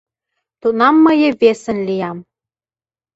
Тунам 0.61 0.95
мые 1.05 1.29
весын 1.39 1.77
лиям. 1.87 2.17